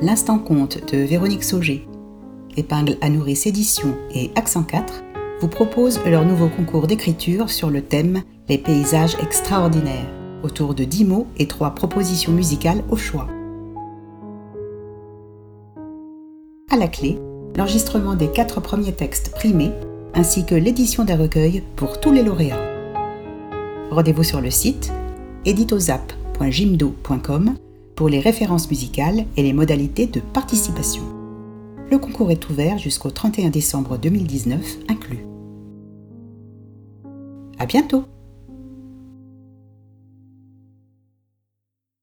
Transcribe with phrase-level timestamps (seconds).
[0.00, 1.84] L'Instant Conte de Véronique Sauger,
[2.56, 5.02] Épingle à nourrice édition et Accent 4
[5.40, 10.06] vous proposent leur nouveau concours d'écriture sur le thème Les paysages extraordinaires,
[10.44, 13.26] autour de 10 mots et 3 propositions musicales au choix.
[16.70, 17.18] À la clé,
[17.56, 19.72] l'enregistrement des 4 premiers textes primés
[20.14, 22.62] ainsi que l'édition d'un recueil pour tous les lauréats.
[23.90, 24.92] Rendez-vous sur le site
[25.44, 27.56] editozap.jimdo.com
[27.98, 31.02] pour les références musicales et les modalités de participation.
[31.90, 35.26] Le concours est ouvert jusqu'au 31 décembre 2019 inclus.
[37.58, 38.04] À bientôt!